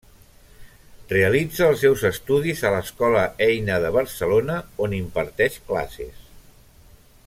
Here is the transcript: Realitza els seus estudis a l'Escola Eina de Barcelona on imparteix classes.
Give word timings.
Realitza 1.11 1.67
els 1.73 1.83
seus 1.85 2.05
estudis 2.09 2.63
a 2.69 2.73
l'Escola 2.77 3.23
Eina 3.49 3.77
de 3.87 3.95
Barcelona 3.99 4.59
on 4.87 4.99
imparteix 5.03 5.63
classes. 5.71 6.29